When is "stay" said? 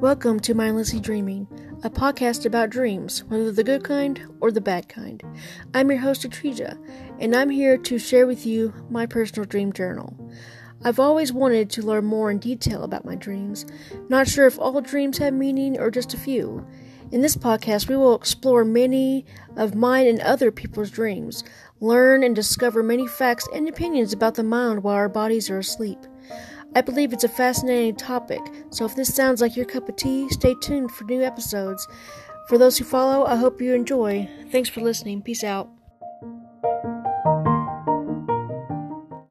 30.28-30.54